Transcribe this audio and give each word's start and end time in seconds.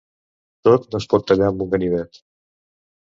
Tot 0.67 0.87
no 0.95 1.01
es 1.03 1.07
pot 1.13 1.27
tallar 1.31 1.49
amb 1.53 1.61
un 1.67 1.71
ganivet. 1.75 2.21